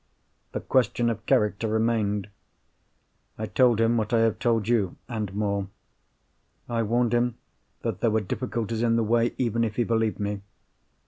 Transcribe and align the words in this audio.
The 0.53 0.61
question 0.61 1.11
of 1.11 1.27
character 1.27 1.67
remained. 1.67 2.27
I 3.37 3.45
told 3.45 3.79
him 3.79 3.97
what 3.97 4.11
I 4.13 4.21
have 4.21 4.39
told 4.39 4.67
you—and 4.67 5.31
more. 5.35 5.67
I 6.67 6.81
warned 6.81 7.13
him 7.13 7.35
that 7.83 7.99
there 7.99 8.09
were 8.09 8.21
difficulties 8.21 8.81
in 8.81 8.95
the 8.95 9.03
way, 9.03 9.35
even 9.37 9.63
if 9.63 9.75
he 9.75 9.83
believed 9.83 10.19
me. 10.19 10.41